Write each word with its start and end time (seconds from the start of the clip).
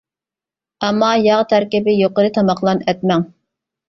ئەمما 0.85 1.09
ياغ 1.27 1.43
تەركىبى 1.51 1.93
يۇقىرى 1.97 2.31
تاماقلارنى 2.39 2.87
ئەتمەڭ. 2.93 3.27